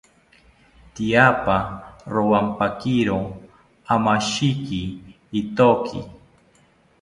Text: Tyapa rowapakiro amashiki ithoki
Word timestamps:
Tyapa 0.93 1.57
rowapakiro 2.13 3.19
amashiki 3.95 4.81
ithoki 5.39 5.99